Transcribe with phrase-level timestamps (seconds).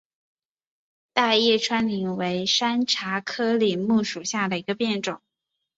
[1.13, 5.21] 大叶川柃为山茶科柃木属下的一个变种。